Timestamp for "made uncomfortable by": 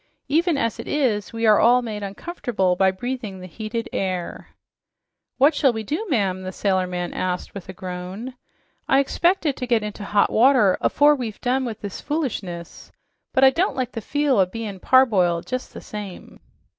1.83-2.89